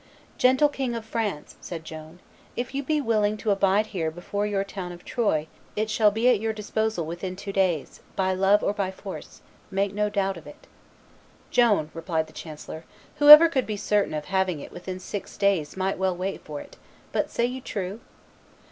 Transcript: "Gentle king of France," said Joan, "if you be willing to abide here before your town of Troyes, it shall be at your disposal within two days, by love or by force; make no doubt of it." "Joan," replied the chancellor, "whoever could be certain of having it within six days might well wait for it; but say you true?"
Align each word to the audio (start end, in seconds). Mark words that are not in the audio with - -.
"Gentle 0.39 0.67
king 0.67 0.95
of 0.95 1.05
France," 1.05 1.57
said 1.61 1.83
Joan, 1.83 2.21
"if 2.55 2.73
you 2.73 2.81
be 2.81 2.99
willing 2.99 3.37
to 3.37 3.51
abide 3.51 3.85
here 3.93 4.09
before 4.09 4.47
your 4.47 4.63
town 4.63 4.91
of 4.91 5.05
Troyes, 5.05 5.45
it 5.75 5.91
shall 5.91 6.09
be 6.09 6.27
at 6.27 6.39
your 6.39 6.53
disposal 6.53 7.05
within 7.05 7.35
two 7.35 7.51
days, 7.53 7.99
by 8.15 8.33
love 8.33 8.63
or 8.63 8.73
by 8.73 8.89
force; 8.89 9.41
make 9.69 9.93
no 9.93 10.09
doubt 10.09 10.37
of 10.37 10.47
it." 10.47 10.65
"Joan," 11.51 11.91
replied 11.93 12.25
the 12.25 12.33
chancellor, 12.33 12.83
"whoever 13.17 13.47
could 13.47 13.67
be 13.67 13.77
certain 13.77 14.15
of 14.15 14.25
having 14.25 14.59
it 14.59 14.71
within 14.71 14.99
six 14.99 15.37
days 15.37 15.77
might 15.77 15.99
well 15.99 16.17
wait 16.17 16.43
for 16.43 16.59
it; 16.59 16.77
but 17.11 17.29
say 17.29 17.45
you 17.45 17.61
true?" 17.61 17.99